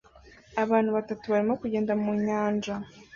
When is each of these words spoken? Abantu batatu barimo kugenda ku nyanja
Abantu 0.63 0.89
batatu 0.97 1.25
barimo 1.31 1.53
kugenda 1.61 1.91
ku 2.01 2.09
nyanja 2.25 2.73